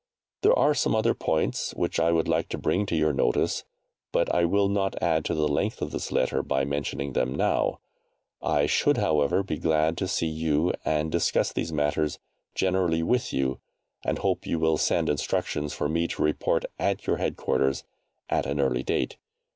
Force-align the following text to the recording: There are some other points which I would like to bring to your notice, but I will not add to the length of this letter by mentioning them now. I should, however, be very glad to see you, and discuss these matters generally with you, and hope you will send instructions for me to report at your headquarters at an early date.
There 0.41 0.57
are 0.57 0.73
some 0.73 0.95
other 0.95 1.13
points 1.13 1.75
which 1.75 1.99
I 1.99 2.11
would 2.11 2.27
like 2.27 2.49
to 2.49 2.57
bring 2.57 2.87
to 2.87 2.95
your 2.95 3.13
notice, 3.13 3.65
but 4.11 4.33
I 4.33 4.45
will 4.45 4.67
not 4.67 4.95
add 4.99 5.23
to 5.25 5.35
the 5.35 5.47
length 5.47 5.79
of 5.79 5.91
this 5.91 6.11
letter 6.11 6.41
by 6.41 6.65
mentioning 6.65 7.13
them 7.13 7.35
now. 7.35 7.79
I 8.41 8.65
should, 8.65 8.97
however, 8.97 9.43
be 9.43 9.57
very 9.57 9.61
glad 9.61 9.97
to 9.99 10.07
see 10.07 10.25
you, 10.25 10.73
and 10.83 11.11
discuss 11.11 11.53
these 11.53 11.71
matters 11.71 12.17
generally 12.55 13.03
with 13.03 13.31
you, 13.31 13.59
and 14.03 14.17
hope 14.17 14.47
you 14.47 14.57
will 14.57 14.79
send 14.79 15.07
instructions 15.07 15.71
for 15.71 15.87
me 15.87 16.07
to 16.07 16.23
report 16.23 16.65
at 16.79 17.05
your 17.05 17.17
headquarters 17.17 17.83
at 18.27 18.47
an 18.47 18.59
early 18.59 18.81
date. 18.81 19.17